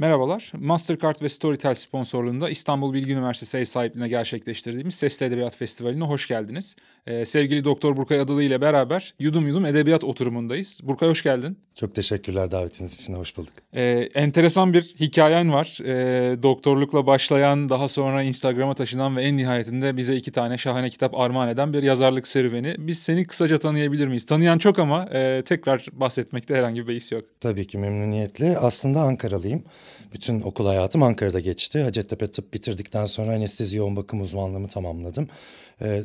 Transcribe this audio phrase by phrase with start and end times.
[0.00, 0.52] Merhabalar.
[0.58, 6.76] Mastercard ve Storytel sponsorluğunda İstanbul Bilgi Üniversitesi ev sahipliğine gerçekleştirdiğimiz Sesli Edebiyat Festivali'ne hoş geldiniz.
[7.06, 10.80] Ee, sevgili Doktor Burkay Adalı ile beraber Yudum Yudum Edebiyat oturumundayız.
[10.82, 11.58] Burkay hoş geldin.
[11.80, 13.52] Çok teşekkürler davetiniz için, hoş bulduk.
[13.72, 13.82] Ee,
[14.14, 15.78] enteresan bir hikayen var.
[15.84, 21.14] Ee, doktorlukla başlayan, daha sonra Instagram'a taşınan ve en nihayetinde bize iki tane şahane kitap
[21.14, 22.74] armağan eden bir yazarlık serüveni.
[22.78, 24.26] Biz seni kısaca tanıyabilir miyiz?
[24.26, 27.24] Tanıyan çok ama e, tekrar bahsetmekte herhangi bir beis yok.
[27.40, 28.58] Tabii ki memnuniyetle.
[28.58, 29.64] Aslında Ankaralıyım.
[30.14, 31.82] Bütün okul hayatım Ankara'da geçti.
[31.82, 35.28] Hacettepe tıp bitirdikten sonra anestezi yoğun bakım uzmanlığımı tamamladım.
[35.82, 36.02] Ee,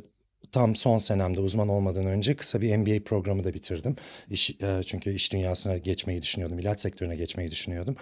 [0.51, 3.95] tam son senemde uzman olmadan önce kısa bir MBA programı da bitirdim.
[4.29, 7.95] İş, e, çünkü iş dünyasına geçmeyi düşünüyordum, ilaç sektörüne geçmeyi düşünüyordum.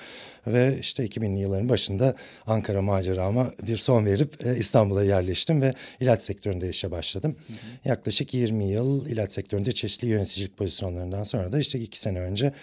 [0.47, 2.15] Ve işte 2000'li yılların başında
[2.47, 7.35] Ankara macerama bir son verip e, İstanbul'a yerleştim ve ilaç sektöründe işe başladım.
[7.47, 7.89] Hı hı.
[7.89, 12.53] Yaklaşık 20 yıl ilaç sektöründe çeşitli yöneticilik pozisyonlarından sonra da işte iki sene önce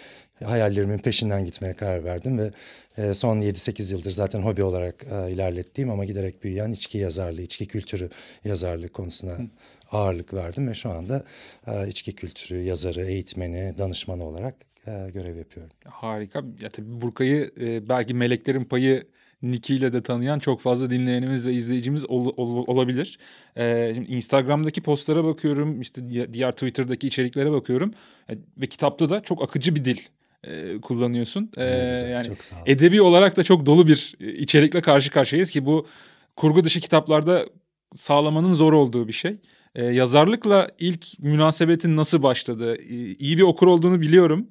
[0.44, 2.50] hayallerimin peşinden gitmeye karar verdim ve
[2.98, 7.66] e, son 7-8 yıldır zaten hobi olarak e, ilerlettiğim ama giderek büyüyen içki yazarlığı, içki
[7.66, 8.10] kültürü
[8.44, 9.36] yazarlığı konusuna.
[9.92, 11.24] Ağırlık verdim ve şu anda
[11.66, 14.55] e, içki kültürü yazarı, eğitmeni, danışmanı olarak
[14.86, 15.72] görev yapıyorum.
[15.84, 16.42] Harika.
[16.60, 17.52] Ya tabii Burkay'ı
[17.88, 19.06] belki Meleklerin Payı
[19.42, 23.19] Niki ile de tanıyan çok fazla dinleyenimiz ve izleyicimiz ol, ol, olabilir.
[23.56, 27.94] Ee, şimdi Instagram'daki postlara bakıyorum, işte diğer Twitter'daki içeriklere bakıyorum
[28.30, 29.98] e, ve kitapta da çok akıcı bir dil
[30.44, 31.50] e, kullanıyorsun.
[31.56, 31.64] E,
[32.10, 32.27] yani
[32.66, 35.86] edebi olarak da çok dolu bir içerikle karşı karşıyayız ki bu
[36.36, 37.47] kurgu dışı kitaplarda
[37.94, 39.36] sağlamanın zor olduğu bir şey.
[39.74, 42.76] E, yazarlıkla ilk münasebetin nasıl başladı?
[42.76, 44.46] E, iyi bir okur olduğunu biliyorum.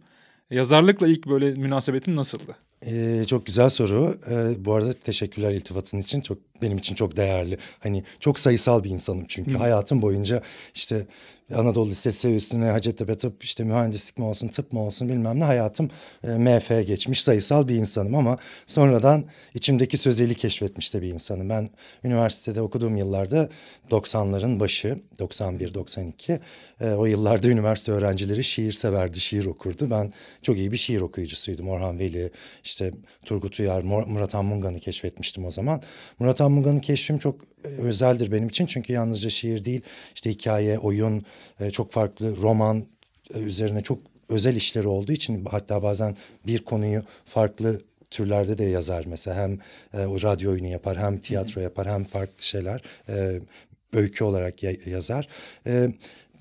[0.51, 2.55] Yazarlıkla ilk böyle münasebetin nasıldı?
[2.85, 4.15] Ee, çok güzel soru.
[4.31, 6.21] Ee, bu arada teşekkürler iltifatın için.
[6.21, 7.57] Çok benim için çok değerli.
[7.79, 9.53] Hani çok sayısal bir insanım çünkü.
[9.53, 9.57] Hı.
[9.57, 10.41] Hayatım boyunca
[10.75, 11.07] işte
[11.55, 15.89] Anadolu Lisesi üstüne Hacettepe tıp işte mühendislik mi olsun tıp mı olsun bilmem ne hayatım
[16.23, 21.49] e, MF geçmiş sayısal bir insanım ama sonradan içimdeki sözeli keşfetmiş de bir insanım.
[21.49, 21.69] Ben
[22.03, 23.49] üniversitede okuduğum yıllarda
[23.91, 26.39] 90'ların başı 91-92
[26.81, 29.89] e, o yıllarda üniversite öğrencileri şiir severdi şiir okurdu.
[29.89, 31.69] Ben çok iyi bir şiir okuyucusuydum.
[31.69, 32.31] Orhan Veli
[32.63, 32.91] işte
[33.25, 35.81] Turgut Uyar Murat Anmungan'ı keşfetmiştim o zaman.
[36.19, 38.65] Murat Anmungan'ı keşfim çok özeldir benim için.
[38.65, 39.81] Çünkü yalnızca şiir değil
[40.15, 41.23] işte hikaye, oyun,
[41.59, 42.85] e, çok farklı roman
[43.33, 43.99] e, üzerine çok
[44.29, 46.15] özel işleri olduğu için hatta bazen
[46.47, 47.81] bir konuyu farklı
[48.11, 49.43] türlerde de yazar mesela.
[49.43, 49.59] Hem
[49.93, 53.39] e, o radyo oyunu yapar hem tiyatro yapar hem farklı şeyler e,
[53.93, 55.27] öykü olarak ya, yazar.
[55.67, 55.89] E,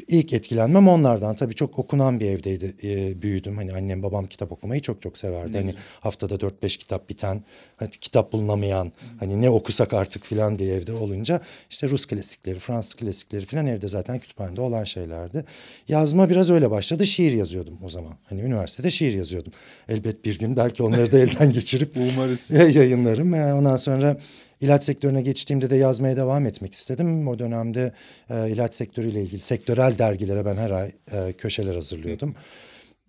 [0.09, 1.36] İlk etkilenmem onlardan.
[1.36, 3.56] Tabii çok okunan bir evdeydi e, büyüdüm.
[3.56, 5.53] Hani annem babam kitap okumayı çok çok severdi.
[5.53, 5.82] Ne hani güzel.
[6.00, 7.44] haftada dört beş kitap biten,
[7.76, 8.91] hani kitap bulunamayan, Hı.
[9.20, 13.88] hani ne okusak artık filan bir evde olunca işte Rus klasikleri, Fransız klasikleri filan evde
[13.88, 15.44] zaten kütüphanede olan şeylerdi.
[15.88, 17.06] Yazma biraz öyle başladı.
[17.06, 18.15] Şiir yazıyordum o zaman.
[18.25, 19.53] Hani üniversitede şiir yazıyordum.
[19.88, 23.32] Elbet bir gün belki onları da elden geçirip umarız yayınlarım.
[23.32, 24.16] Ondan sonra
[24.61, 27.29] İlaç sektörüne geçtiğimde de yazmaya devam etmek istedim.
[27.29, 27.93] O dönemde
[28.31, 32.31] e, ilaç sektörüyle ilgili sektörel dergilere ben her ay e, köşeler hazırlıyordum.
[32.31, 32.35] Hı.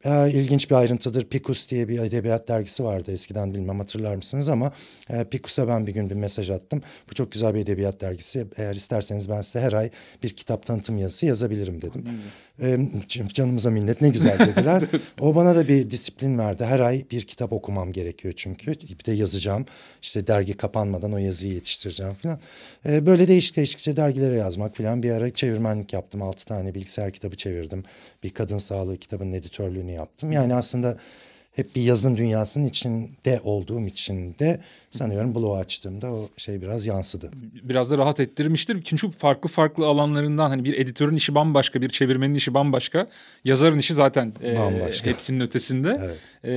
[0.05, 1.25] E, ilginç bir ayrıntıdır.
[1.25, 4.71] Picus diye bir edebiyat dergisi vardı eskiden bilmem hatırlar mısınız ama
[5.09, 6.81] e, Picus'a ben bir gün bir mesaj attım.
[7.09, 8.47] Bu çok güzel bir edebiyat dergisi.
[8.57, 9.89] Eğer isterseniz ben size her ay
[10.23, 12.05] bir kitap tanıtım yazısı yazabilirim dedim.
[12.61, 12.77] E,
[13.33, 14.83] canımıza minnet ne güzel dediler.
[15.19, 16.65] o bana da bir disiplin verdi.
[16.65, 18.71] Her ay bir kitap okumam gerekiyor çünkü.
[18.71, 19.65] Bir de yazacağım.
[20.01, 22.39] İşte dergi kapanmadan o yazıyı yetiştireceğim falan.
[22.85, 25.03] E, böyle değişik değişikçe dergilere yazmak falan.
[25.03, 26.21] Bir ara çevirmenlik yaptım.
[26.21, 27.83] Altı tane bilgisayar kitabı çevirdim.
[28.23, 30.31] Bir kadın sağlığı kitabının editörlüğünü yaptım.
[30.31, 30.97] Yani aslında
[31.59, 34.59] hep bir yazın dünyasının içinde olduğum için de
[34.91, 37.31] sanıyorum blog açtığımda o şey biraz yansıdı.
[37.63, 38.81] Biraz da rahat ettirmiştir.
[38.83, 43.07] Çünkü farklı farklı alanlarından hani bir editörün işi bambaşka, bir çevirmenin işi bambaşka.
[43.45, 44.57] Yazarın işi zaten e,
[45.03, 46.01] hepsinin ötesinde.
[46.03, 46.17] Evet.
[46.43, 46.53] E,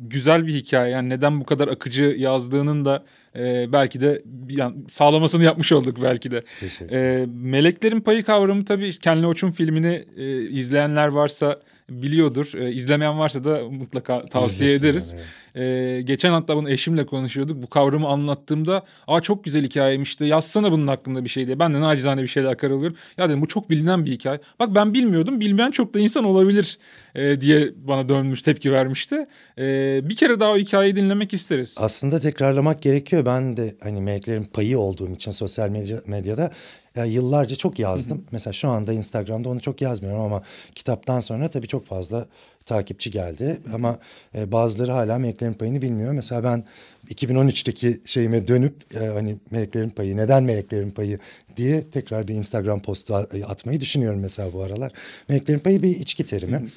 [0.00, 0.92] güzel bir hikaye.
[0.92, 3.04] Yani neden bu kadar akıcı yazdığının da
[3.36, 6.42] e, belki de yani sağlamasını yapmış olduk belki de.
[6.90, 11.60] E, Meleklerin Payı kavramı tabii Ken Loach'un filmini e, izleyenler varsa
[11.90, 12.52] biliyordur.
[12.54, 15.12] E, izlemeyen varsa da mutlaka tavsiye İzlesin ederiz.
[15.12, 15.22] Yani.
[15.54, 17.62] Ee, geçen hatta bunu eşimle konuşuyorduk.
[17.62, 21.58] Bu kavramı anlattığımda aa çok güzel hikayeymiş de yazsana bunun hakkında bir şey diye.
[21.58, 22.96] Ben de nacizane bir şeyler karalıyorum.
[23.18, 24.40] Ya dedim bu çok bilinen bir hikaye.
[24.60, 25.40] Bak ben bilmiyordum.
[25.40, 26.78] Bilmeyen çok da insan olabilir
[27.14, 29.26] e, diye bana dönmüş tepki vermişti.
[29.58, 29.64] E,
[30.08, 31.76] bir kere daha o hikayeyi dinlemek isteriz.
[31.80, 33.26] Aslında tekrarlamak gerekiyor.
[33.26, 36.52] Ben de hani meleklerin payı olduğum için sosyal medya, medyada
[36.96, 38.18] ya yıllarca çok yazdım.
[38.18, 38.26] Hı hı.
[38.32, 40.42] Mesela şu anda Instagram'da onu çok yazmıyorum ama
[40.74, 42.26] kitaptan sonra tabii çok fazla
[42.66, 43.60] takipçi geldi.
[43.74, 43.98] Ama
[44.34, 46.12] e, bazıları hala meleklerin payını bilmiyor.
[46.12, 46.64] Mesela ben
[47.08, 51.18] 2013'teki şeyime dönüp e, hani meleklerin payı, neden meleklerin payı
[51.56, 53.14] diye tekrar bir Instagram postu
[53.46, 54.92] atmayı düşünüyorum mesela bu aralar.
[55.28, 56.68] Meleklerin payı bir içki terimi.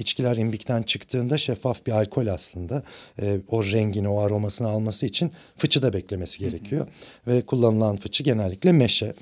[0.00, 2.82] İçkiler imbikten çıktığında şeffaf bir alkol aslında.
[3.22, 6.86] E, o rengini, o aromasını alması için fıçıda beklemesi gerekiyor.
[7.24, 7.34] Hı hı.
[7.34, 9.14] Ve kullanılan fıçı genellikle meşe.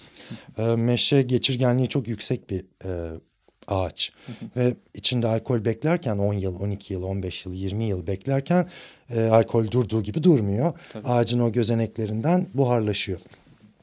[0.58, 3.18] E, meşe geçirgenliği çok yüksek bir e,
[3.68, 4.12] ağaç.
[4.26, 4.48] Hı hı.
[4.56, 8.68] Ve içinde alkol beklerken 10 yıl, 12 yıl, 15 yıl, 20 yıl beklerken
[9.10, 10.72] e, alkol durduğu gibi durmuyor.
[10.92, 11.08] Tabii.
[11.08, 13.20] Ağacın o gözeneklerinden buharlaşıyor.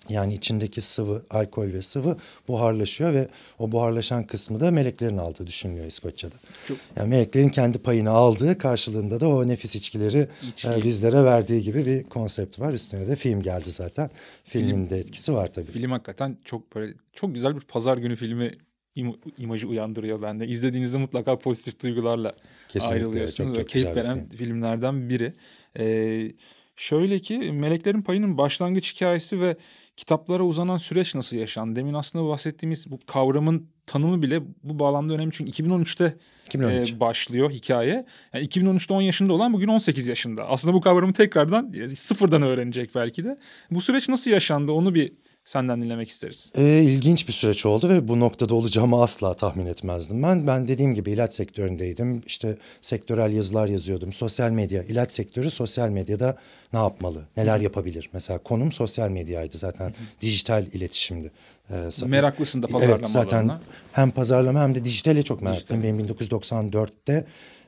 [0.10, 2.18] Yani içindeki sıvı, alkol ve sıvı
[2.48, 3.28] buharlaşıyor ve
[3.60, 6.36] o buharlaşan kısmı da meleklerin aldığı düşünülüyor İskoçya'da.
[6.68, 6.78] Çok...
[6.96, 10.28] Yani meleklerin kendi payını aldığı karşılığında da o nefis içkileri
[10.66, 12.74] e, bizlere verdiği gibi bir konsept var.
[12.74, 14.10] Üstüne de film geldi zaten.
[14.44, 15.72] Filmin film, de etkisi var tabii.
[15.72, 18.52] Film hakikaten çok böyle çok güzel bir pazar günü filmi
[18.96, 20.48] im imajı uyandırıyor bende.
[20.48, 22.36] İzlediğinizde mutlaka pozitif duygularla
[22.70, 24.38] Kesinlikle, ayrılıyorsunuz çok, çok ve keyif veren film.
[24.38, 25.34] filmlerden biri.
[25.80, 26.32] Ee,
[26.76, 29.58] şöyle ki Meleklerin Payı'nın başlangıç hikayesi ve
[29.98, 31.76] kitaplara uzanan süreç nasıl yaşandı?
[31.76, 35.32] Demin aslında bahsettiğimiz bu kavramın tanımı bile bu bağlamda önemli.
[35.32, 36.92] Çünkü 2013'te 2013.
[36.92, 38.06] E, başlıyor hikaye.
[38.34, 40.48] Yani 2013'te 10 yaşında olan bugün 18 yaşında.
[40.48, 43.38] Aslında bu kavramı tekrardan sıfırdan öğrenecek belki de.
[43.72, 45.12] Bu süreç nasıl yaşandı onu bir
[45.46, 46.52] senden dinlemek isteriz.
[46.58, 50.24] E, ilginç bir süreç oldu ve bu noktada olacağımı asla tahmin etmezdim.
[50.24, 52.24] Ben ben dediğim gibi ilaç sektöründeydim.
[52.28, 54.14] İşte sektörel yazılar yazıyordum.
[54.14, 56.38] Sosyal medya, ilaç sektörü sosyal medyada
[56.74, 58.10] ne yapmalı, neler yapabilir?
[58.14, 59.94] Mesela konum sosyal medyaydı zaten.
[60.22, 61.32] Dijital iletişimdi.
[61.70, 63.52] Ee, Meraklısın da pazarlama evet, zaten
[63.92, 65.84] hem pazarlama hem de dijitale çok meraklıyım.
[65.84, 67.26] Benim 1994'te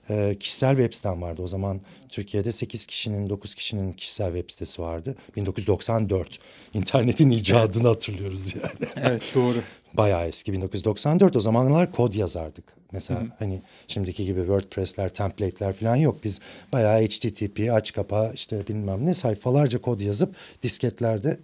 [0.09, 1.41] e, kişisel web sitem vardı.
[1.41, 5.15] O zaman Türkiye'de 8 kişinin 9 kişinin kişisel web sitesi vardı.
[5.35, 6.39] 1994.
[6.73, 8.91] İnternetin icadını hatırlıyoruz yani.
[9.09, 9.57] Evet doğru.
[9.93, 12.63] Bayağı eski 1994 o zamanlar kod yazardık.
[12.91, 13.25] Mesela Hı.
[13.39, 16.23] hani şimdiki gibi WordPress'ler, template'ler falan yok.
[16.23, 21.39] Biz bayağı HTTP, aç kapa işte bilmem ne sayfalarca kod yazıp disketlerde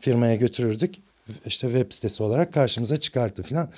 [0.00, 0.94] firmaya götürürdük.
[1.46, 3.70] İşte web sitesi olarak karşımıza çıkardı falan.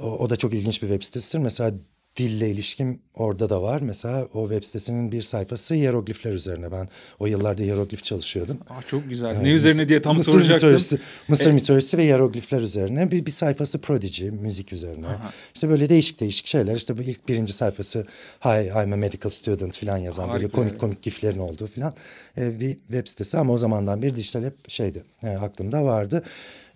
[0.00, 1.38] O, o da çok ilginç bir web sitesidir.
[1.38, 1.72] Mesela
[2.18, 3.80] dille ilişkim orada da var.
[3.80, 6.72] Mesela o web sitesinin bir sayfası hieroglifler üzerine.
[6.72, 6.88] Ben
[7.18, 8.58] o yıllarda hieroglif çalışıyordum.
[8.70, 9.34] Aa, çok güzel.
[9.34, 10.68] Yani, ne üzerine diye tam Mısır soracaktım.
[10.68, 10.98] Mitolojisi,
[11.28, 11.52] Mısır e...
[11.52, 13.10] mitolojisi ve hieroglifler üzerine.
[13.10, 15.06] Bir, bir sayfası Prodigy, müzik üzerine.
[15.06, 15.32] Aha.
[15.54, 16.76] İşte böyle değişik değişik şeyler.
[16.76, 18.06] İşte bu ilk birinci sayfası
[18.44, 20.28] Hi, I'm a medical student falan yazan.
[20.28, 20.42] Harika.
[20.42, 21.92] Böyle komik komik giflerin olduğu falan.
[22.38, 25.02] Ee, bir web sitesi ama o zamandan bir dijital hep şeydi.
[25.22, 26.24] E, aklımda vardı.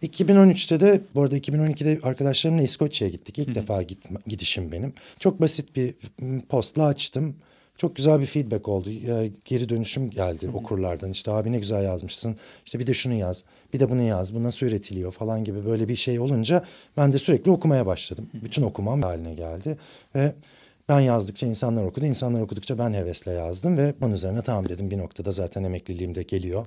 [0.03, 3.39] 2013'te de bu arada 2012'de arkadaşlarımla İskoçya'ya gittik.
[3.39, 3.55] İlk Hı.
[3.55, 4.93] defa gitme, gidişim benim.
[5.19, 5.95] Çok basit bir
[6.49, 7.37] postla açtım.
[7.79, 8.91] Çok güzel bir feedback oldu.
[9.45, 10.53] Geri dönüşüm geldi Hı.
[10.53, 11.11] okurlardan.
[11.11, 12.37] İşte abi ne güzel yazmışsın.
[12.67, 13.45] İşte bir de şunu yaz.
[13.73, 14.35] Bir de bunu yaz.
[14.35, 16.65] Bu nasıl üretiliyor falan gibi böyle bir şey olunca
[16.97, 18.29] ben de sürekli okumaya başladım.
[18.33, 18.45] Hı.
[18.45, 19.79] Bütün okumam haline geldi
[20.15, 20.33] ve
[20.93, 24.99] ben yazdıkça insanlar okudu, insanlar okudukça ben hevesle yazdım ve bunun üzerine tamam dedim bir
[24.99, 26.67] noktada zaten emekliliğim de geliyor.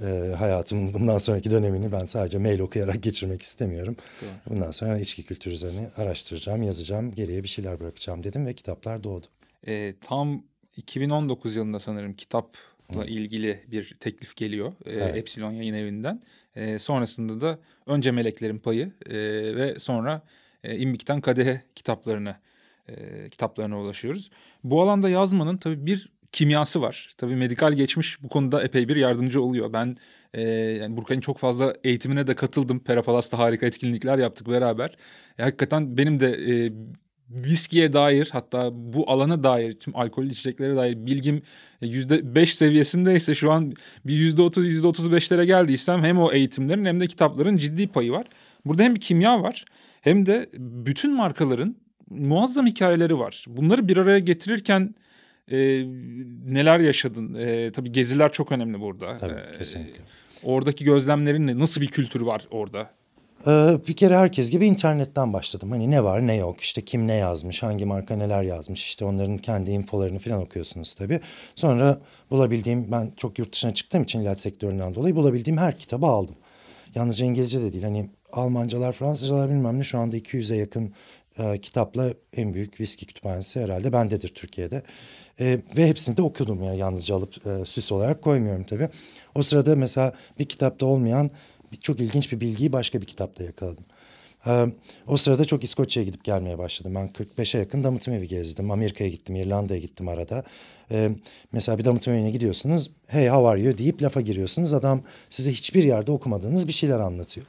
[0.00, 3.96] ee, hayatımın bundan sonraki dönemini ben sadece mail okuyarak geçirmek istemiyorum.
[4.22, 4.30] Doğru.
[4.54, 9.26] Bundan sonra içki kültürü üzerine araştıracağım, yazacağım, geriye bir şeyler bırakacağım dedim ve kitaplar doğdu.
[9.66, 10.42] Ee, tam
[10.76, 13.04] 2019 yılında sanırım kitapla Hı.
[13.04, 15.16] ilgili bir teklif geliyor e, evet.
[15.16, 16.20] Epsilon Yayın Evi'nden.
[16.56, 19.16] E, sonrasında da önce Meleklerin Payı e,
[19.56, 20.22] ve sonra
[20.64, 22.36] e, İmbik'ten Kadehe kitaplarını
[22.88, 24.30] e, kitaplarına ulaşıyoruz.
[24.64, 27.10] Bu alanda yazmanın tabii bir kimyası var.
[27.18, 29.72] Tabii medikal geçmiş bu konuda epey bir yardımcı oluyor.
[29.72, 29.96] Ben
[30.34, 32.80] e, yani Burkan'ın çok fazla eğitimine de katıldım.
[32.80, 34.96] Perapalas'ta harika etkinlikler yaptık beraber.
[35.38, 36.72] E, hakikaten benim de e,
[37.30, 41.42] viskiye dair hatta bu alana dair tüm alkol içeceklere dair bilgim
[41.80, 43.72] yüzde beş seviyesindeyse şu an
[44.06, 48.12] bir yüzde otuz yüzde otuz beşlere geldiysem hem o eğitimlerin hem de kitapların ciddi payı
[48.12, 48.26] var.
[48.64, 49.64] Burada hem bir kimya var
[50.00, 51.76] hem de bütün markaların
[52.18, 53.44] muazzam hikayeleri var.
[53.48, 54.94] Bunları bir araya getirirken
[55.48, 55.56] e,
[56.46, 57.34] neler yaşadın?
[57.34, 59.16] E, tabii geziler çok önemli burada.
[59.16, 60.00] Tabii e, kesinlikle.
[60.42, 61.58] Oradaki gözlemlerin ne?
[61.58, 62.90] Nasıl bir kültür var orada?
[63.46, 65.70] Ee, bir kere herkes gibi internetten başladım.
[65.70, 69.38] Hani ne var ne yok işte kim ne yazmış hangi marka neler yazmış işte onların
[69.38, 71.20] kendi infolarını falan okuyorsunuz tabii.
[71.54, 72.00] Sonra
[72.30, 76.34] bulabildiğim ben çok yurt dışına çıktığım için ilaç sektöründen dolayı bulabildiğim her kitabı aldım.
[76.94, 80.92] Yalnızca İngilizce de değil hani Almancalar Fransızcalar bilmem ne şu anda 200'e yakın
[81.38, 84.82] e, kitapla en büyük viski kütüphanesi herhalde bendedir Türkiye'de.
[85.40, 88.88] E, ve hepsini de okudum ya yalnızca alıp e, süs olarak koymuyorum tabii.
[89.34, 91.30] O sırada mesela bir kitapta olmayan
[91.80, 93.84] çok ilginç bir bilgiyi başka bir kitapta yakaladım.
[94.46, 94.66] E,
[95.06, 96.94] o sırada çok İskoçya'ya gidip gelmeye başladım.
[96.94, 98.70] Ben 45'e yakın damıtım evi gezdim.
[98.70, 100.44] Amerika'ya gittim, İrlanda'ya gittim arada.
[100.90, 101.10] E,
[101.52, 102.90] mesela bir damıtım evine gidiyorsunuz.
[103.06, 104.72] Hey how are you deyip lafa giriyorsunuz.
[104.72, 107.46] Adam size hiçbir yerde okumadığınız bir şeyler anlatıyor.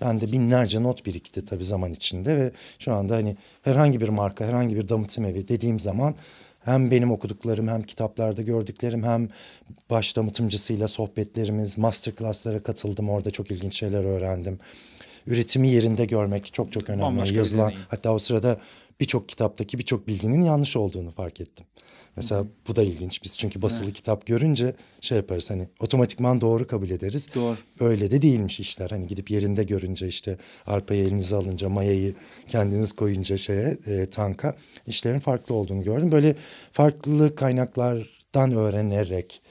[0.00, 4.44] Ben de binlerce not birikti tabii zaman içinde ve şu anda hani herhangi bir marka,
[4.44, 6.14] herhangi bir damıtım evi dediğim zaman
[6.64, 9.28] hem benim okuduklarım hem kitaplarda gördüklerim hem
[9.90, 13.10] baş damıtımcısıyla sohbetlerimiz, masterclasslara katıldım.
[13.10, 14.58] Orada çok ilginç şeyler öğrendim.
[15.26, 17.02] üretimi yerinde görmek çok çok önemli.
[17.02, 18.58] Bambaşka Yazılan hatta o sırada
[19.00, 21.66] birçok kitaptaki birçok bilginin yanlış olduğunu fark ettim.
[22.16, 22.48] Mesela Hı-hı.
[22.68, 23.24] bu da ilginç.
[23.24, 23.94] Biz çünkü basılı evet.
[23.94, 27.28] kitap görünce şey yaparız hani otomatikman doğru kabul ederiz.
[27.34, 27.56] Doğru.
[27.80, 28.90] Öyle de değilmiş işler.
[28.90, 32.14] Hani gidip yerinde görünce işte arpayı elinize alınca mayayı
[32.48, 36.12] kendiniz koyunca şeye e, tanka işlerin farklı olduğunu gördüm.
[36.12, 36.36] Böyle
[36.72, 39.42] farklı kaynaklardan öğrenerek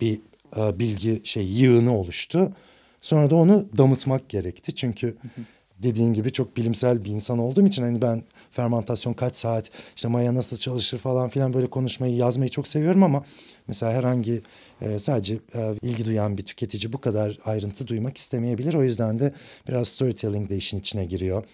[0.00, 0.20] bir
[0.56, 2.52] e, bilgi şey yığını oluştu.
[3.00, 4.74] Sonra da onu damıtmak gerekti.
[4.74, 5.16] Çünkü
[5.78, 8.22] dediğin gibi çok bilimsel bir insan olduğum için hani ben
[8.58, 13.24] fermentasyon kaç saat işte maya nasıl çalışır falan filan böyle konuşmayı yazmayı çok seviyorum ama
[13.68, 14.42] mesela herhangi
[14.80, 18.74] e, sadece e, ilgi duyan bir tüketici bu kadar ayrıntı duymak istemeyebilir.
[18.74, 19.32] O yüzden de
[19.68, 21.44] biraz storytelling de işin içine giriyor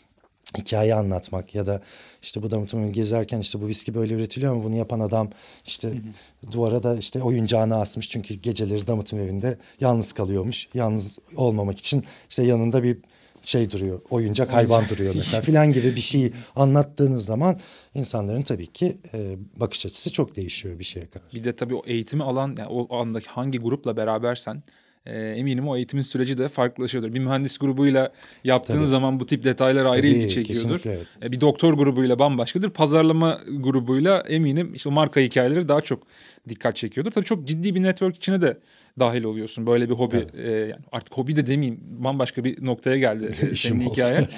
[0.58, 1.80] hikaye anlatmak ya da
[2.22, 5.30] işte bu damıtımı gezerken işte bu viski böyle üretiliyor ama bunu yapan adam
[5.66, 6.52] işte hı hı.
[6.52, 10.68] duvara da işte oyuncağını asmış çünkü geceleri damıtım evinde yalnız kalıyormuş.
[10.74, 12.98] Yalnız olmamak için işte yanında bir
[13.46, 17.60] şey duruyor, oyuncak hayvan duruyor mesela filan gibi bir şeyi anlattığınız zaman
[17.94, 21.28] insanların tabii ki e, bakış açısı çok değişiyor bir şeye kadar.
[21.34, 24.62] Bir de tabii o eğitimi alan yani o andaki hangi grupla berabersen
[25.06, 27.14] e, eminim o eğitimin süreci de farklılaşıyordur.
[27.14, 28.12] Bir mühendis grubuyla
[28.44, 28.86] yaptığın Tabii.
[28.86, 30.80] zaman bu tip detaylar ayrı Tabii, ilgi çekiyordur.
[30.84, 31.06] Evet.
[31.22, 32.70] E, bir doktor grubuyla bambaşkadır.
[32.70, 36.02] Pazarlama grubuyla eminim işte o marka hikayeleri daha çok
[36.48, 37.10] dikkat çekiyordur.
[37.10, 38.58] Tabii çok ciddi bir network içine de
[38.98, 39.66] dahil oluyorsun.
[39.66, 44.28] Böyle bir hobi e, yani artık hobi de demeyeyim bambaşka bir noktaya geldi senin hikaye.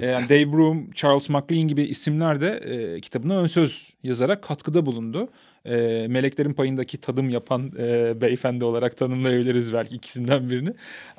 [0.00, 4.86] e, yani Dave Broom, Charles McLean gibi isimler de e, kitabına ön söz yazarak katkıda
[4.86, 5.28] bulundu.
[5.64, 10.70] E, Meleklerin Payındaki tadım yapan e, beyefendi olarak tanımlayabiliriz belki ikisinden birini.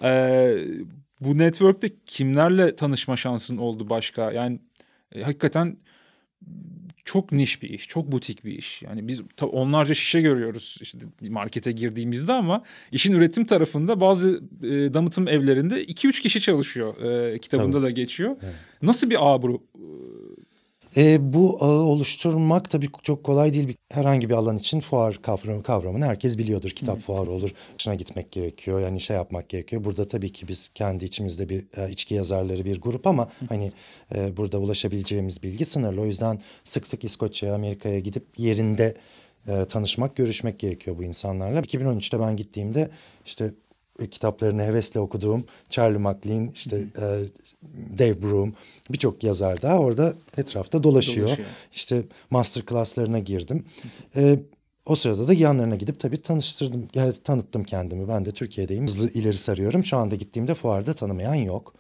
[0.03, 0.09] E,
[1.21, 4.31] bu network'te kimlerle tanışma şansın oldu başka?
[4.31, 4.59] Yani
[5.15, 5.77] e, hakikaten
[7.07, 8.81] çok niş bir iş, çok butik bir iş.
[8.81, 15.27] Yani biz onlarca şişe görüyoruz işte markete girdiğimizde ama işin üretim tarafında bazı e, damıtım
[15.27, 17.01] evlerinde 2-3 kişi çalışıyor.
[17.01, 17.83] E, kitabında Tabii.
[17.83, 18.35] da geçiyor.
[18.43, 18.53] Evet.
[18.81, 19.63] Nasıl bir ağ bu
[20.97, 23.77] e, bu ağı oluşturmak tabii çok kolay değil.
[23.91, 26.69] Herhangi bir alan için fuar kavramı, kavramını herkes biliyordur.
[26.69, 27.49] Kitap fuarı olur.
[27.77, 28.81] Dışına gitmek gerekiyor.
[28.81, 29.83] Yani şey yapmak gerekiyor.
[29.83, 33.45] Burada tabii ki biz kendi içimizde bir e, içki yazarları bir grup ama Hı.
[33.49, 33.71] hani
[34.15, 36.01] e, burada ulaşabileceğimiz bilgi sınırlı.
[36.01, 38.97] O yüzden sık sık İskoçya'ya, Amerika'ya gidip yerinde
[39.47, 41.59] e, tanışmak, görüşmek gerekiyor bu insanlarla.
[41.59, 42.89] 2013'te ben gittiğimde
[43.25, 43.53] işte
[44.11, 47.05] kitaplarını hevesle okuduğum Charlie MacLean, işte e,
[47.99, 48.53] Dave Broom
[48.89, 51.27] birçok yazar daha orada etrafta dolaşıyor.
[51.27, 51.47] dolaşıyor.
[51.73, 53.65] İşte master class'larına girdim.
[54.15, 54.39] E,
[54.85, 56.87] o sırada da yanlarına gidip tabii tanıştırdım,
[57.23, 58.07] tanıttım kendimi.
[58.07, 58.83] Ben de Türkiye'deyim.
[58.83, 59.85] Hızlı ileri sarıyorum.
[59.85, 61.73] Şu anda gittiğimde fuarda tanımayan yok.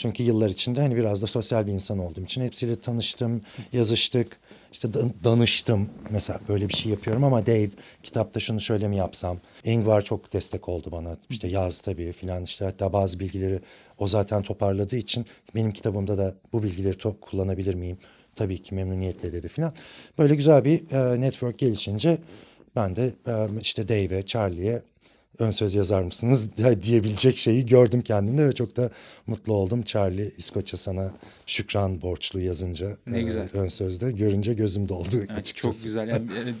[0.00, 3.42] Çünkü yıllar içinde hani biraz da sosyal bir insan olduğum için hepsiyle tanıştım,
[3.72, 4.40] yazıştık.
[4.72, 4.88] İşte
[5.24, 7.70] danıştım mesela böyle bir şey yapıyorum ama Dave
[8.02, 9.38] kitapta şunu şöyle mi yapsam?
[9.64, 11.16] Ingvar çok destek oldu bana.
[11.30, 13.60] İşte yaz tabii filan işte hatta bazı bilgileri
[13.98, 17.98] o zaten toparladığı için benim kitabımda da bu bilgileri top kullanabilir miyim?
[18.34, 19.72] Tabii ki memnuniyetle dedi filan.
[20.18, 22.18] Böyle güzel bir e, network gelişince
[22.76, 24.82] ben de e, işte Dave'e, Charlie'ye
[25.40, 26.50] ön söz yazar mısınız
[26.82, 28.90] diyebilecek şeyi gördüm kendimde ve çok da
[29.26, 29.82] mutlu oldum.
[29.82, 31.14] Charlie İskoçya sana
[31.46, 33.48] şükran borçlu yazınca ne e, güzel.
[33.52, 35.78] ön sözde görünce gözüm doldu yani açıkçası.
[35.78, 36.54] Çok güzel yani, yani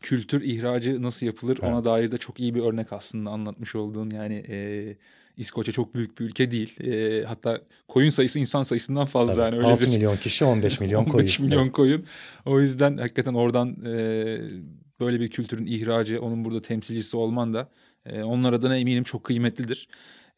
[0.00, 1.84] kültür ihracı nasıl yapılır ona evet.
[1.84, 4.96] dair de çok iyi bir örnek aslında anlatmış olduğun yani e,
[5.36, 6.80] İskoçya çok büyük bir ülke değil.
[6.80, 9.32] E, hatta koyun sayısı insan sayısından fazla.
[9.32, 9.72] Evet, yani öyledir.
[9.72, 11.24] 6 milyon kişi 15 milyon koyun.
[11.24, 11.72] 15 milyon evet.
[11.72, 12.04] koyun.
[12.46, 13.94] O yüzden hakikaten oradan e,
[15.00, 17.68] böyle bir kültürün ihracı onun burada temsilcisi olman da
[18.06, 19.88] e, onlar adına eminim çok kıymetlidir.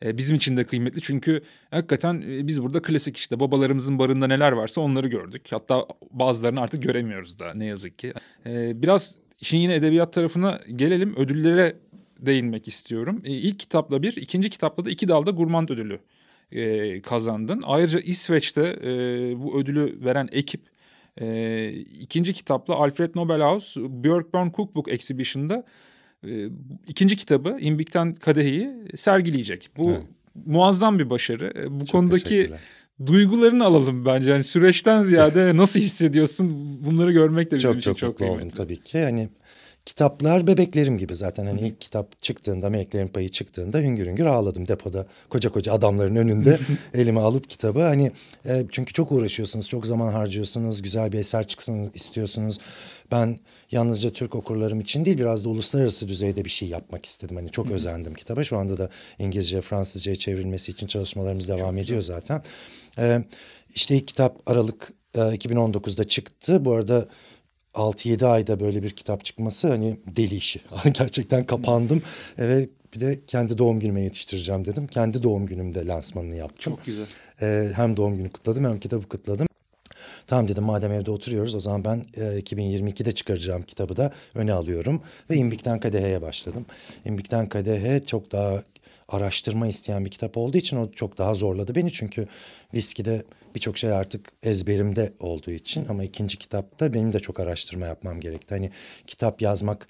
[0.04, 4.52] E, bizim için de kıymetli çünkü hakikaten e, biz burada klasik işte babalarımızın barında neler
[4.52, 5.46] varsa onları gördük.
[5.50, 8.12] Hatta bazılarını artık göremiyoruz da ne yazık ki.
[8.46, 11.16] E, biraz işin yine edebiyat tarafına gelelim.
[11.16, 11.76] Ödüllere
[12.18, 13.22] değinmek istiyorum.
[13.24, 16.00] E, ilk kitapla bir, ikinci kitapla da iki dalda gurmand ödülü
[16.52, 17.62] e, kazandın.
[17.66, 18.90] Ayrıca İsveç'te e,
[19.42, 20.74] bu ödülü veren ekip
[22.00, 25.64] ikinci kitapla Alfred Nobel House Björkborn Cookbook Exhibition'da
[26.28, 26.48] e,
[26.88, 29.70] ikinci kitabı İmbik'ten Kadehi'yi sergileyecek.
[29.76, 30.02] Bu evet.
[30.46, 31.52] muazzam bir başarı.
[31.56, 32.50] E, bu Çok konudaki
[33.06, 34.30] duygularını alalım bence.
[34.30, 38.44] Yani süreçten ziyade nasıl hissediyorsun bunları görmek de bizim çok, için çok, çok kıymetli.
[38.44, 38.98] Oldum tabii ki.
[38.98, 39.28] Yani
[39.84, 41.46] kitaplar bebeklerim gibi zaten.
[41.46, 45.06] Hani ilk kitap çıktığında, Meleklerin Payı çıktığında hüngür hüngür ağladım depoda.
[45.28, 46.58] Koca koca adamların önünde
[46.94, 47.82] elime alıp kitabı.
[47.82, 48.12] Hani
[48.46, 52.58] e, çünkü çok uğraşıyorsunuz, çok zaman harcıyorsunuz, güzel bir eser çıksın istiyorsunuz.
[53.12, 53.38] Ben
[53.70, 57.36] yalnızca Türk okurlarım için değil biraz da uluslararası düzeyde bir şey yapmak istedim.
[57.36, 58.44] Hani çok özendim kitaba.
[58.44, 62.16] Şu anda da İngilizce, Fransızca'ya çevrilmesi için çalışmalarımız devam çok ediyor güzel.
[62.16, 62.42] zaten.
[62.98, 63.24] Ee,
[63.74, 66.64] işte ilk kitap Aralık e, 2019'da çıktı.
[66.64, 67.08] Bu arada
[67.74, 70.60] 6-7 ayda böyle bir kitap çıkması hani deli işi.
[70.92, 72.02] Gerçekten kapandım
[72.38, 74.86] ve bir de kendi doğum günüme yetiştireceğim dedim.
[74.86, 76.74] Kendi doğum günümde lansmanını yaptım.
[76.74, 77.06] Çok güzel.
[77.42, 79.46] Ee, hem doğum günü kutladım hem kitabı kutladım.
[80.26, 85.02] Tamam dedim madem evde oturuyoruz o zaman ben e, 2022'de çıkaracağım kitabı da öne alıyorum.
[85.30, 86.66] Ve İmbik'ten Kadehe'ye başladım.
[87.04, 88.62] İmbik'ten Kadehe çok daha
[89.08, 91.92] araştırma isteyen bir kitap olduğu için o çok daha zorladı beni.
[91.92, 92.28] Çünkü
[92.74, 93.22] viskide
[93.54, 98.54] birçok şey artık ezberimde olduğu için ama ikinci kitapta benim de çok araştırma yapmam gerekti.
[98.54, 98.70] Hani
[99.06, 99.88] kitap yazmak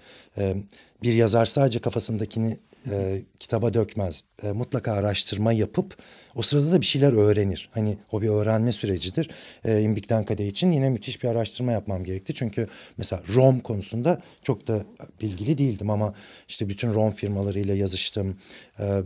[1.03, 2.59] bir yazar sadece kafasındakini
[2.91, 4.23] e, kitaba dökmez.
[4.43, 5.97] E, mutlaka araştırma yapıp
[6.35, 7.69] o sırada da bir şeyler öğrenir.
[7.73, 9.31] Hani o bir öğrenme sürecidir.
[9.65, 12.35] E, İmbik'ten Kade için yine müthiş bir araştırma yapmam gerekti.
[12.35, 14.85] Çünkü mesela ROM konusunda çok da
[15.21, 16.15] bilgili değildim ama
[16.49, 18.39] işte bütün ROM firmalarıyla yazıştım.
[18.81, 19.03] E,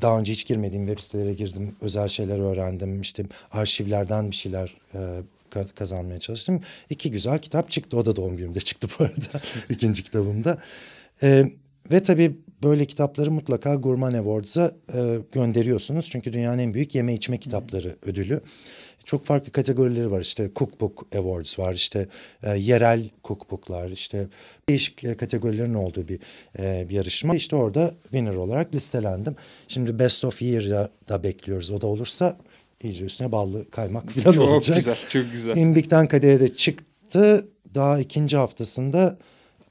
[0.00, 1.76] daha önce hiç girmediğim web sitelere girdim.
[1.80, 3.00] Özel şeyler öğrendim.
[3.00, 4.98] İşte arşivlerden bir şeyler e,
[5.74, 6.60] kazanmaya çalıştım.
[6.90, 7.96] İki güzel kitap çıktı.
[7.96, 9.44] O da doğum günümde çıktı bu arada.
[9.68, 10.58] ikinci kitabımda.
[11.22, 11.44] E,
[11.90, 16.10] ve tabii böyle kitapları mutlaka Gurman Awards'a e, gönderiyorsunuz.
[16.10, 18.40] Çünkü dünyanın en büyük yeme içme kitapları ödülü.
[19.04, 20.20] Çok farklı kategorileri var.
[20.20, 21.74] İşte Cookbook Awards var.
[21.74, 22.08] İşte
[22.42, 23.90] e, yerel cookbooklar.
[23.90, 24.26] işte
[24.68, 26.20] değişik kategorilerin olduğu bir
[26.58, 27.34] e, bir yarışma.
[27.34, 29.36] İşte orada winner olarak listelendim.
[29.68, 31.70] Şimdi Best of Year'da da bekliyoruz.
[31.70, 32.36] O da olursa
[32.82, 34.64] iyice üstüne ballı kaymak falan çok olacak.
[34.64, 35.56] Çok güzel, çok güzel.
[35.56, 37.48] İmbik'ten kadeye de çıktı.
[37.74, 39.18] Daha ikinci haftasında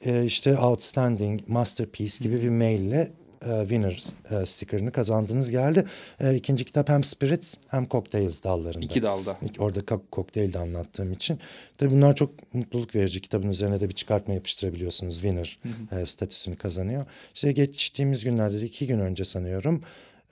[0.05, 3.11] e, işte outstanding, masterpiece gibi bir maille
[3.45, 5.85] e, winner e, sticker'ını kazandınız geldi.
[6.19, 8.85] E, ikinci kitap hem Spirits hem Cocktails dallarında.
[8.85, 9.37] İki dalda.
[9.59, 11.39] Orada kokteylde anlattığım için.
[11.77, 13.21] Tabii bunlar çok mutluluk verici.
[13.21, 15.13] Kitabın üzerine de bir çıkartma yapıştırabiliyorsunuz.
[15.13, 15.59] Winner
[15.91, 17.05] E, statüsünü kazanıyor.
[17.35, 19.83] İşte geçtiğimiz günlerde iki gün önce sanıyorum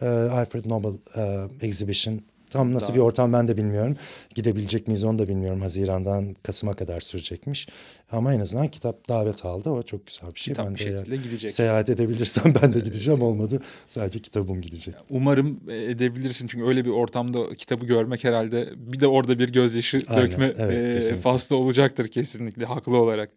[0.01, 2.95] e, Alfred Nobel e, Exhibition Tam nasıl Daha.
[2.95, 3.97] bir ortam ben de bilmiyorum.
[4.35, 5.61] Gidebilecek miyiz onu da bilmiyorum.
[5.61, 7.67] Haziran'dan Kasım'a kadar sürecekmiş.
[8.11, 9.69] Ama en azından kitap davet aldı.
[9.69, 10.53] O çok güzel bir şey.
[10.53, 11.51] Kitap ben bir şekilde gidecek.
[11.51, 13.21] Seyahat edebilirsem ben de gideceğim.
[13.21, 14.95] Olmadı sadece kitabım gidecek.
[15.09, 16.47] Umarım edebilirsin.
[16.47, 21.11] Çünkü öyle bir ortamda kitabı görmek herhalde bir de orada bir gözyaşı Aynen, dökme evet,
[21.11, 23.31] e, faslı olacaktır kesinlikle haklı olarak.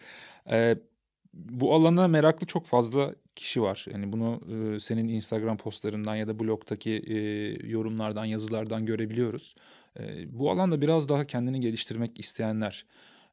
[0.50, 0.76] E,
[1.34, 3.86] bu alana meraklı çok fazla kişi var.
[3.92, 4.40] Yani bunu
[4.74, 7.16] e, senin Instagram postlarından ya da blogdaki e,
[7.68, 9.54] yorumlardan, yazılardan görebiliyoruz.
[10.00, 10.02] E,
[10.38, 12.84] bu alanda biraz daha kendini geliştirmek isteyenler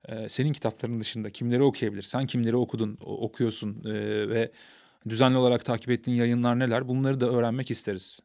[0.07, 2.01] e, senin kitapların dışında kimleri okuyabilir?
[2.01, 3.93] Sen kimleri okudun, okuyorsun e,
[4.29, 4.51] ve
[5.09, 6.87] düzenli olarak takip ettiğin yayınlar neler?
[6.87, 8.19] Bunları da öğrenmek isteriz.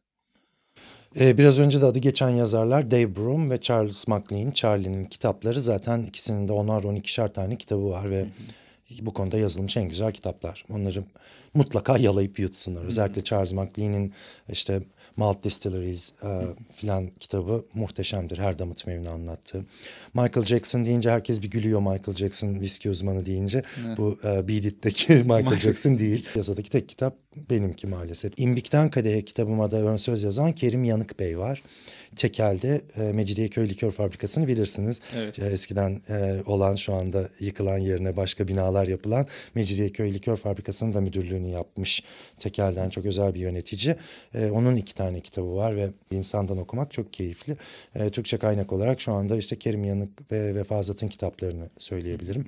[1.19, 4.51] Ee, biraz önce de adı geçen yazarlar Dave Broom ve Charles MacLean.
[4.51, 8.19] Charlie'nin kitapları zaten ikisinin de onar on ikişer tane kitabı var ve...
[8.19, 8.27] Hı hı
[9.01, 10.65] bu konuda yazılmış en güzel kitaplar.
[10.69, 11.03] Onları
[11.53, 12.85] mutlaka yalayıp yutsunlar.
[12.85, 14.13] Özellikle Charles MacLean'in
[14.49, 14.81] işte
[15.17, 16.41] Malt Distilleries e,
[16.75, 18.37] filan kitabı muhteşemdir.
[18.37, 19.65] Her damıtım evini anlattığı.
[20.13, 23.63] Michael Jackson deyince herkes bir gülüyor Michael Jackson viski uzmanı deyince.
[23.87, 23.97] Evet.
[23.97, 26.27] Bu e, Beat It'teki Michael Jackson değil.
[26.35, 27.15] Yasadaki tek kitap
[27.49, 28.33] benimki maalesef.
[28.37, 31.63] İmbik'ten Kadehe kitabıma da ön söz yazan Kerim Yanık Bey var.
[32.15, 35.01] Tekel'de e, Mecidiyeköy Likör Fabrikası'nı bilirsiniz.
[35.15, 35.39] Evet.
[35.39, 41.01] E, eskiden e, olan şu anda yıkılan yerine başka binalar yapılan Mecidiyeköy Likör Fabrikası'nın da
[41.01, 42.03] müdürlüğünü yapmış.
[42.39, 43.95] Tekel'den çok özel bir yönetici.
[44.33, 47.57] E, onun iki tane kitabı var ve insandan okumak çok keyifli.
[47.95, 52.45] E, Türkçe kaynak olarak şu anda işte Kerim Yanık ve Vefazat'ın kitaplarını söyleyebilirim.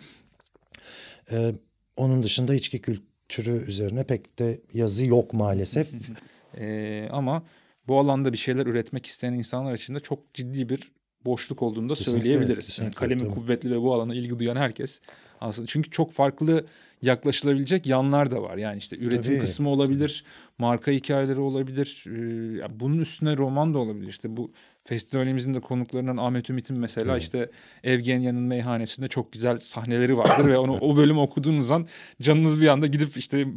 [1.32, 1.52] E,
[1.98, 5.88] onun dışında içki kültürü üzerine pek de yazı yok maalesef.
[6.58, 7.44] e, ama
[7.88, 10.92] bu alanda bir şeyler üretmek isteyen insanlar için de çok ciddi bir
[11.26, 12.68] boşluk olduğunu da kesinlikle, söyleyebiliriz.
[12.68, 13.34] Kesinlikle, yani kalemi tabii.
[13.34, 15.02] kuvvetli ve bu alana ilgi duyan herkes
[15.42, 16.66] aslında çünkü çok farklı
[17.02, 18.58] yaklaşılabilecek yanlar da var.
[18.58, 19.40] Yani işte üretim tabii.
[19.40, 20.24] kısmı olabilir,
[20.58, 22.04] marka hikayeleri olabilir.
[22.08, 24.08] Ee, bunun üstüne roman da olabilir.
[24.08, 24.52] İşte bu
[24.84, 27.18] festivalimizin de konuklarından Ahmet Ümit'in mesela hmm.
[27.18, 27.52] işte
[27.84, 31.88] Evgenya'nın meyhanesinde çok güzel sahneleri vardır ve onu o bölümü okuduğunuz an
[32.22, 33.48] canınız bir anda gidip işte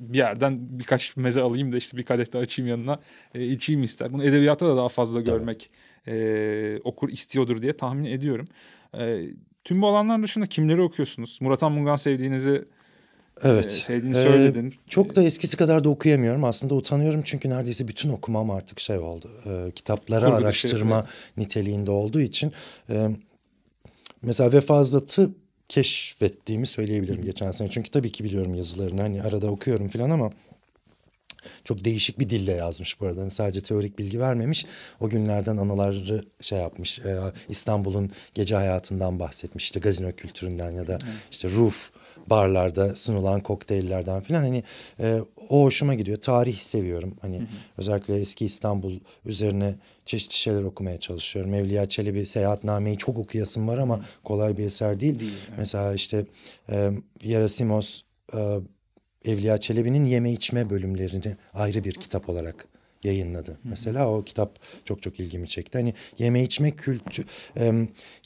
[0.00, 3.00] bir yerden birkaç meze alayım da işte bir kadeh de açayım yanına
[3.34, 4.12] e, içeyim ister.
[4.12, 5.70] Bunu edebiyatta da daha fazla görmek
[6.06, 8.48] e, okur istiyordur diye tahmin ediyorum.
[8.98, 9.24] E,
[9.64, 11.38] tüm bu alanlar dışında kimleri okuyorsunuz?
[11.42, 12.64] Murat Anmungan sevdiğinizi
[13.42, 13.72] Evet.
[13.72, 14.70] sevdiğini söyledin.
[14.70, 16.44] Ee, çok da eskisi kadar da okuyamıyorum.
[16.44, 19.30] Aslında utanıyorum çünkü neredeyse bütün okumam artık şey oldu.
[19.46, 22.52] E, kitapları Kurgu araştırma dışı, niteliğinde olduğu için.
[22.90, 23.08] E,
[24.22, 25.30] mesela Vefazat'ı
[25.68, 27.70] keşfettiğimi söyleyebilirim geçen sene.
[27.70, 29.00] Çünkü tabii ki biliyorum yazılarını.
[29.00, 30.30] Hani arada okuyorum falan ama
[31.64, 33.20] çok değişik bir dille yazmış bu arada.
[33.20, 34.66] Yani sadece teorik bilgi vermemiş.
[35.00, 36.98] O günlerden anıları şey yapmış.
[36.98, 39.64] E, İstanbul'un gece hayatından bahsetmiş.
[39.64, 40.98] İşte gazino kültüründen ya da
[41.30, 41.90] işte roof
[42.30, 44.62] barlarda sunulan kokteyllerden falan hani
[45.00, 46.20] e, o hoşuma gidiyor.
[46.20, 47.16] Tarih seviyorum.
[47.20, 47.46] Hani hı hı.
[47.78, 48.92] özellikle eski İstanbul
[49.24, 49.74] üzerine
[50.06, 51.54] çeşitli şeyler okumaya çalışıyorum.
[51.54, 54.02] Evliya Çelebi Seyahatname'yi çok okuyasım var ama hı.
[54.24, 55.20] kolay bir eser değil.
[55.20, 55.58] değil evet.
[55.58, 56.26] Mesela işte
[56.70, 56.90] e,
[57.22, 58.02] Yerasimos
[58.34, 58.58] e,
[59.24, 62.66] Evliya Çelebi'nin yeme içme bölümlerini ayrı bir kitap olarak
[63.04, 63.50] yayınladı.
[63.50, 63.56] Hı.
[63.64, 65.78] Mesela o kitap çok çok ilgimi çekti.
[65.78, 67.24] Hani yeme içme kültü
[67.58, 67.72] e,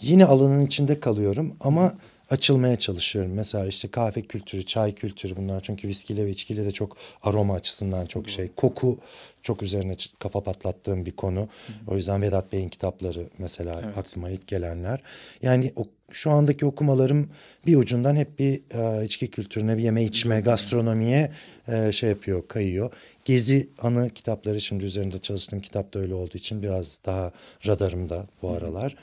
[0.00, 1.94] yine alanın içinde kalıyorum ama
[2.30, 3.32] açılmaya çalışıyorum.
[3.32, 8.06] Mesela işte kahve kültürü, çay kültürü bunlar çünkü viskiyle ve içkiyle de çok aroma açısından
[8.06, 8.50] çok şey.
[8.56, 8.98] Koku
[9.42, 11.48] çok üzerine kafa patlattığım bir konu.
[11.86, 13.98] O yüzden Vedat Bey'in kitapları mesela evet.
[13.98, 15.02] aklıma ilk gelenler.
[15.42, 17.30] Yani o, şu andaki okumalarım
[17.66, 21.32] bir ucundan hep bir e, içki kültürüne, bir yeme içme, gastronomiye
[21.68, 22.92] e, şey yapıyor, kayıyor.
[23.24, 27.32] Gezi anı kitapları şimdi üzerinde çalıştığım kitap da öyle olduğu için biraz daha
[27.66, 28.96] radarımda bu aralar.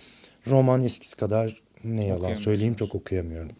[0.47, 3.51] Roman eskisi kadar ne yalan söyleyeyim çok okuyamıyorum.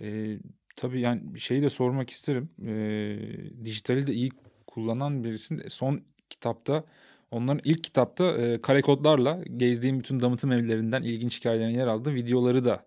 [0.00, 0.36] Ee,
[0.76, 2.48] tabii yani şeyi de sormak isterim.
[2.66, 3.18] Ee,
[3.64, 4.30] dijitali de iyi
[4.66, 5.62] kullanan birisin.
[5.68, 6.84] Son kitapta
[7.30, 12.14] onların ilk kitapta e, kare kodlarla gezdiğim bütün damıtım evlerinden ilginç hikayelerine yer aldı.
[12.14, 12.84] Videoları da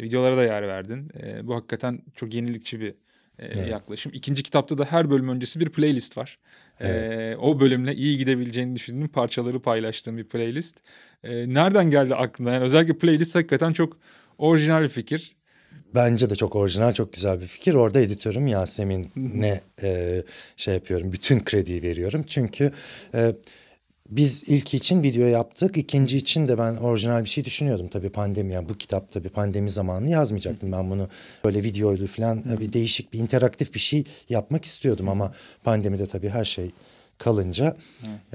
[0.00, 1.10] videolara da yer verdin.
[1.22, 2.90] E, bu hakikaten çok yenilikçi bir
[3.38, 3.68] e, evet.
[3.68, 4.12] yaklaşım.
[4.14, 6.38] İkinci kitapta da her bölüm öncesi bir playlist var.
[6.80, 7.18] Evet.
[7.18, 10.78] E, o bölümle iyi gidebileceğini düşündüğüm parçaları paylaştığım bir playlist.
[11.24, 12.52] E, nereden geldi aklına?
[12.52, 13.96] Yani özellikle playlist hakikaten çok
[14.38, 15.36] orijinal bir fikir.
[15.94, 17.74] Bence de çok orijinal, çok güzel bir fikir.
[17.74, 20.22] Orada editörüm Yasemin'e e,
[20.56, 22.24] şey yapıyorum, bütün krediyi veriyorum.
[22.26, 22.72] Çünkü
[23.14, 23.32] e,
[24.08, 25.76] biz ilk için video yaptık.
[25.76, 28.54] ikinci için de ben orijinal bir şey düşünüyordum tabii pandemi.
[28.54, 30.72] Yani bu kitap tabii pandemi zamanı yazmayacaktım.
[30.72, 31.08] Ben bunu
[31.44, 35.08] böyle videoydu falan bir değişik bir interaktif bir şey yapmak istiyordum.
[35.08, 35.32] Ama
[35.64, 36.70] pandemide tabii her şey
[37.18, 37.76] kalınca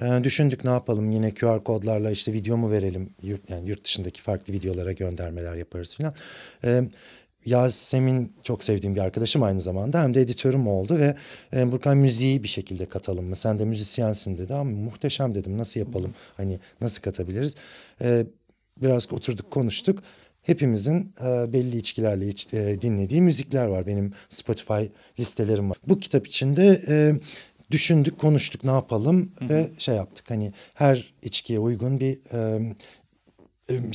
[0.02, 4.22] e, düşündük ne yapalım yine QR kodlarla işte video mu verelim yurt, yani yurt dışındaki
[4.22, 6.14] farklı videolara göndermeler yaparız falan.
[6.64, 6.84] E,
[7.46, 11.16] Yasemin çok sevdiğim bir arkadaşım aynı zamanda hem de editörüm oldu ve
[11.54, 13.36] e, Burkan müziği bir şekilde katalım mı?
[13.36, 16.14] Sen de müzisyensin dedi ama muhteşem dedim nasıl yapalım?
[16.38, 17.56] Hani nasıl katabiliriz?
[18.02, 18.26] E,
[18.82, 20.04] biraz oturduk konuştuk.
[20.42, 23.88] Hepimizin e, belli içkilerle iç, e, dinlediği müzikler var.
[23.88, 24.84] Benim Spotify
[25.20, 25.78] listelerim var.
[25.88, 27.16] Bu kitap içinde e,
[27.72, 29.50] düşündük, konuştuk ne yapalım Hı-hı.
[29.50, 30.30] ve şey yaptık.
[30.30, 32.62] Hani her içkiye uygun bir e,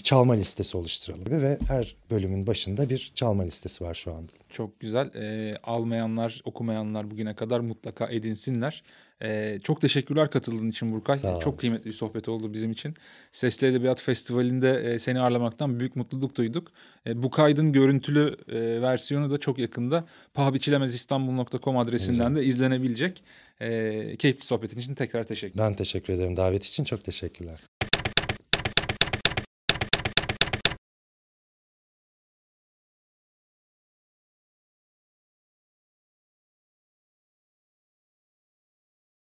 [0.02, 4.32] çalma listesi oluşturalım ve her bölümün başında bir çalma listesi var şu anda.
[4.48, 5.14] Çok güzel.
[5.14, 8.82] E, almayanlar, okumayanlar bugüne kadar mutlaka edinsinler.
[9.22, 11.16] E, çok teşekkürler katıldığın için Burkay.
[11.40, 12.94] Çok kıymetli bir sohbet oldu bizim için.
[13.32, 16.72] Sesli Edebiyat Festivali'nde e, seni ağırlamaktan büyük mutluluk duyduk.
[17.06, 20.04] E, bu kaydın görüntülü e, versiyonu da çok yakında
[20.34, 23.22] pahabiçilemezistanbul.com adresinden de izlenebilecek.
[23.60, 25.70] E, keyifli sohbetin için tekrar teşekkür ederim.
[25.70, 26.36] Ben teşekkür ederim.
[26.36, 27.58] Davet için çok teşekkürler.